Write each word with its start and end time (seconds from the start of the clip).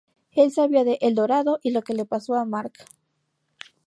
Él 0.31 0.51
sabía 0.51 0.83
de 0.83 0.97
El 0.99 1.13
Dorado 1.13 1.59
y 1.61 1.69
lo 1.69 1.83
que 1.83 1.93
le 1.93 2.05
pasó 2.07 2.33
a 2.33 2.43
Mark. 2.43 2.73